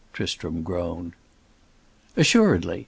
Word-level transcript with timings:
Tristram 0.13 0.63
groaned. 0.63 1.11
"Assuredly. 2.17 2.79